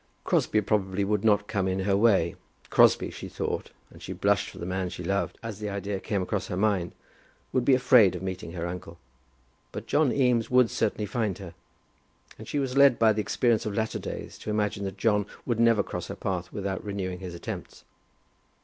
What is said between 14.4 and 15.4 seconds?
imagine that John